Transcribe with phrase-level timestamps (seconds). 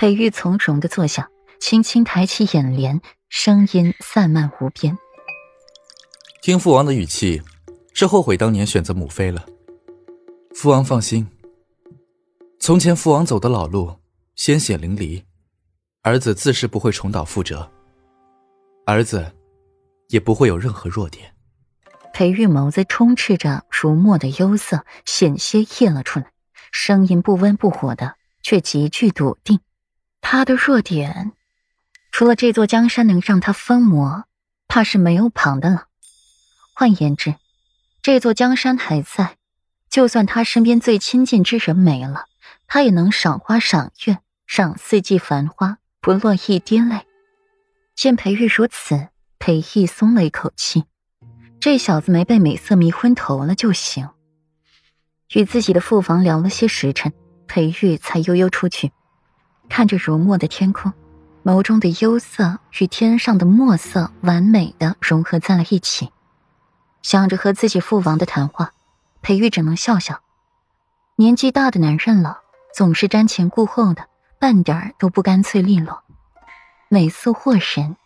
[0.00, 1.28] 裴玉从容的坐下，
[1.58, 4.96] 轻轻抬起眼帘，声音散漫无边。
[6.40, 7.42] 听父王的语气，
[7.92, 9.44] 是后悔当年选择母妃了。
[10.54, 11.28] 父王放心，
[12.60, 13.94] 从前父王走的老路，
[14.36, 15.22] 鲜血淋漓，
[16.00, 17.70] 儿子自是不会重蹈覆辙。
[18.86, 19.30] 儿子，
[20.08, 21.34] 也不会有任何弱点。
[22.14, 26.32] 裴玉眸子充斥着如墨的幽色，险些溢了出来，
[26.72, 29.60] 声音不温不火的，却极具笃定。
[30.20, 31.32] 他的弱点，
[32.12, 34.24] 除了这座江山能让他疯魔，
[34.68, 35.86] 怕是没有旁的了。
[36.74, 37.34] 换言之，
[38.02, 39.36] 这座江山还在，
[39.90, 42.26] 就算他身边最亲近之人没了，
[42.66, 47.06] 他也能赏花赏月，赏四季繁花，不落一滴泪。
[47.94, 49.08] 见裴玉如此，
[49.38, 50.84] 裴毅松了一口气，
[51.60, 54.08] 这小子没被美色迷昏头了就行。
[55.34, 57.12] 与自己的父房聊了些时辰，
[57.46, 58.92] 裴玉才悠悠出去，
[59.70, 60.92] 看着如墨的天空，
[61.44, 66.10] 眸中的幽色与天上的墨色完美的融合在了一起。
[67.02, 68.72] 想着和自己父王的谈话，
[69.22, 70.20] 裴玉只能笑笑。
[71.16, 72.40] 年纪大的男人了，
[72.74, 74.06] 总是瞻前顾后的，
[74.38, 76.02] 半点儿都不干脆利落。
[76.88, 77.96] 美色惑人，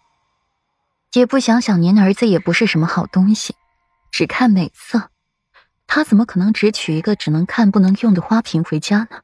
[1.14, 3.56] 也不想想您儿子也不是什么好东西，
[4.10, 5.10] 只看美色，
[5.86, 9.22] 他怎么可能只娶一个只能看不能用的花瓶回家呢？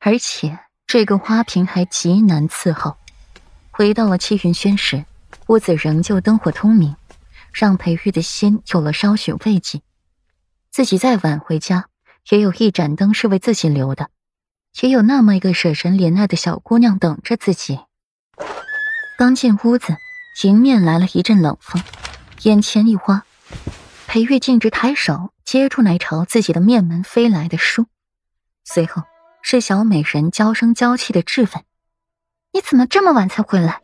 [0.00, 2.96] 而且这个花瓶还极难伺候。
[3.70, 5.04] 回到了七云轩时，
[5.48, 6.96] 屋子仍旧灯火通明。
[7.56, 9.80] 让裴玉的心有了稍许慰藉，
[10.72, 11.86] 自己再晚回家，
[12.30, 14.10] 也有一盏灯是为自己留的，
[14.80, 17.78] 也有那么一个舍身怜爱的小姑娘等着自己。
[19.16, 19.96] 刚进屋子，
[20.42, 21.80] 迎面来了一阵冷风，
[22.42, 23.24] 眼前一花，
[24.08, 27.86] 裴玉径直抬手接住那朝自己的面门飞来的书，
[28.64, 29.04] 随后
[29.46, 31.64] 是小美人娇声娇气的质问
[32.54, 33.82] ：“你怎么这么晚才回来？”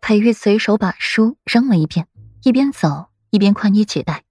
[0.00, 2.08] 裴玉随手把书扔了一边。
[2.42, 4.24] 一边走一边宽衣解带，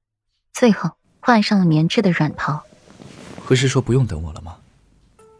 [0.52, 2.64] 最后换上了棉质的软袍。
[3.46, 4.58] 不是说不用等我了吗？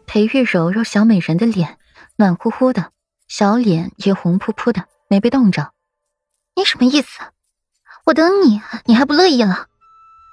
[0.06, 1.76] 裴玉揉揉小美人的脸，
[2.14, 2.92] 暖乎乎的，
[3.26, 5.72] 小脸也红扑扑的，没被冻着。
[6.54, 7.18] 你什么意思？
[8.04, 9.66] 我等你，你还不乐意了？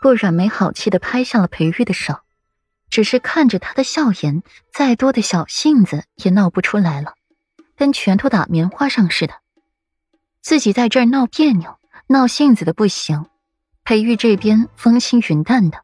[0.04, 2.20] 顾软没好气的拍下了裴玉的手，
[2.94, 7.16] 只是看着他的笑颜，再多的小性子也闹不出来了，
[7.76, 9.34] 跟拳头打棉花上似的。
[10.44, 11.80] 自己在这闹别扭。
[12.06, 13.26] 闹性子的不行，
[13.84, 15.80] 裴玉这边风轻云淡的，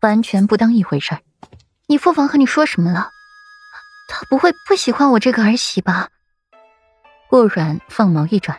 [0.00, 1.20] 完全不当一回事儿。
[1.86, 3.10] 你父王和你说什么了？
[4.08, 6.08] 他不会不喜欢我这个儿媳吧？
[7.28, 8.58] 顾软凤眸一转，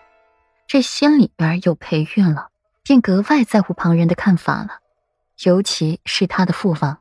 [0.68, 2.50] 这心里边有裴玉了，
[2.84, 4.82] 便格外在乎旁人的看法了，
[5.44, 7.00] 尤其是他的父王。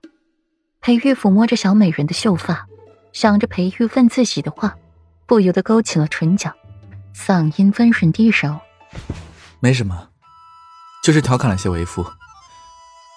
[0.85, 2.67] 裴玉抚摸着小美人的秀发，
[3.15, 4.77] 想着裴玉问自己的话，
[5.25, 6.53] 不由得勾起了唇角，
[7.17, 8.61] 嗓音温润低柔。
[9.61, 10.11] 没什么，
[11.03, 12.05] 就是调侃了些为夫。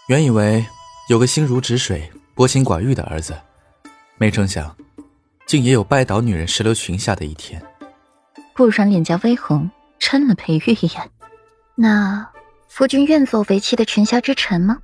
[0.07, 0.65] 原以为
[1.09, 3.37] 有个心如止水、薄情寡欲的儿子，
[4.17, 4.73] 没成想，
[5.45, 7.61] 竟也有拜倒女人石榴裙下的一天。
[8.53, 11.11] 顾然脸颊微红，嗔了裴玉一眼
[11.75, 12.29] ：“那
[12.69, 14.77] 夫君愿做为妻的裙下之臣吗？”“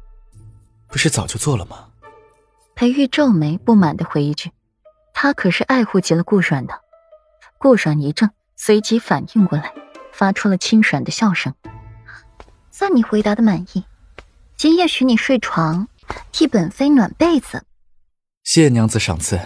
[0.91, 1.85] 不是早就做了吗？”
[2.75, 4.51] 裴玉皱眉不满的回一句
[5.13, 6.81] ：“他可是爱护极了顾软的。”
[7.57, 9.73] 顾软一怔，随即反应过来。
[10.15, 11.55] 发出了轻爽的笑声，
[12.69, 13.83] 算你回答的满意。
[14.55, 15.87] 今夜许你睡床，
[16.31, 17.65] 替本妃暖被子。
[18.43, 19.39] 谢娘子赏赐。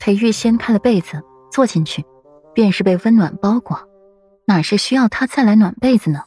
[0.00, 2.04] 裴玉掀开了被子，坐进去，
[2.52, 3.88] 便是被温暖包裹，
[4.46, 6.24] 哪是需要他再来暖被子呢？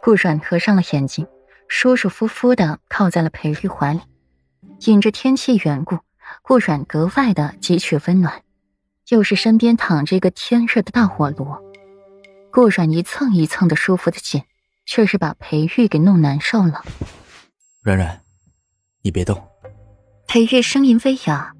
[0.00, 1.26] 顾软合上了眼睛，
[1.68, 4.00] 舒舒服服的靠在了裴玉怀里。
[4.80, 5.98] 因着天气缘故，
[6.42, 8.42] 顾软格外的汲取温暖，
[9.08, 11.56] 又是身边躺着一个天热的大火炉。
[12.50, 14.42] 顾软一蹭一蹭的舒服的紧，
[14.86, 16.84] 却是把裴玉给弄难受了。
[17.82, 18.20] 软软，
[19.02, 19.42] 你别动。
[20.26, 21.54] 裴玉声音微哑，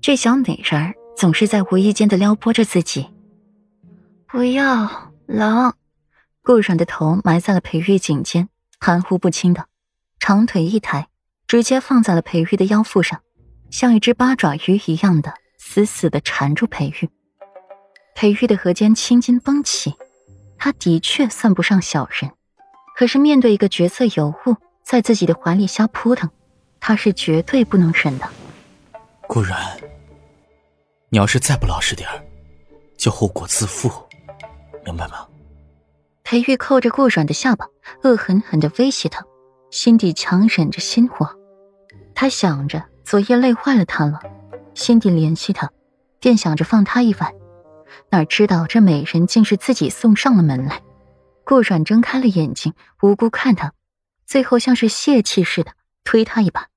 [0.00, 3.08] 这小美人儿总是在无意间的撩拨着自己。
[4.26, 5.72] 不要，冷。
[6.42, 9.66] 顾软的头埋在了裴玉颈间，含糊不清的，
[10.18, 11.08] 长腿一抬，
[11.46, 13.20] 直接放在了裴玉的腰腹上，
[13.70, 17.08] 像一只八爪鱼一样的死死的缠住裴玉。
[18.14, 19.94] 裴玉的额间青筋绷起。
[20.56, 22.30] 他的确算不上小人，
[22.96, 26.30] 可是面对一个绝色尤物在自己的怀里瞎扑腾，
[26.80, 28.26] 他是绝对不能忍的。
[29.26, 29.76] 顾然，
[31.10, 32.24] 你要是再不老实点儿，
[32.96, 33.90] 就后果自负，
[34.86, 35.26] 明白吗？
[36.22, 37.66] 裴玉扣着顾软的下巴，
[38.04, 39.22] 恶狠狠的威胁他，
[39.74, 41.28] 心底强忍着心火。
[42.14, 44.20] 他想着昨夜累坏了他了，
[44.72, 45.68] 心底怜惜他，
[46.20, 47.32] 便想着放他一晚。
[48.10, 50.80] 哪知道这美人竟是自己送上了门来。
[51.44, 52.72] 顾阮睁开了眼睛，
[53.02, 53.72] 无辜看他，
[54.24, 55.72] 最后像是泄气似的
[56.04, 56.68] 推他一把，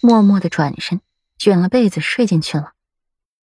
[0.00, 1.00] 默默的转身，
[1.36, 2.73] 卷了被子睡进去了。